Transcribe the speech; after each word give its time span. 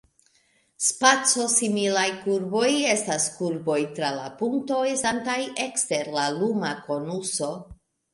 Spaco-similaj 0.83 2.05
kurboj 2.23 2.69
estas 2.93 3.27
kurboj 3.35 3.77
tra 3.99 4.09
la 4.15 4.23
punkto 4.39 4.79
estantaj 4.93 5.37
ekster 5.67 6.11
la 6.17 6.25
luma 6.39 6.73
konuso. 6.89 7.51